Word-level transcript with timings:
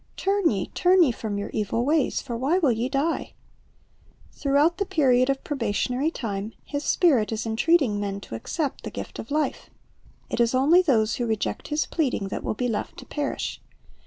Turn 0.17 0.49
ye, 0.49 0.65
turn 0.73 1.03
ye 1.03 1.11
from 1.11 1.37
your 1.37 1.51
evil 1.53 1.85
ways; 1.85 2.23
for 2.23 2.35
why 2.35 2.57
will 2.57 2.71
ye 2.71 2.89
die?"^ 2.89 3.33
Throughout 4.35 4.79
the 4.79 4.85
period 4.87 5.29
of 5.29 5.43
probationary 5.43 6.09
time 6.09 6.53
His 6.63 6.83
Spirit 6.83 7.31
is 7.31 7.45
entreating 7.45 7.99
men 7.99 8.19
to 8.21 8.33
accept 8.33 8.83
the 8.83 8.89
gift 8.89 9.19
of 9.19 9.29
life. 9.29 9.69
It 10.27 10.39
is 10.39 10.55
only 10.55 10.81
those 10.81 11.17
who 11.17 11.27
reject 11.27 11.67
His 11.67 11.85
pleading 11.85 12.29
that 12.29 12.43
will 12.43 12.55
be 12.55 12.67
left 12.67 12.97
to 12.97 13.05
perish. 13.05 13.61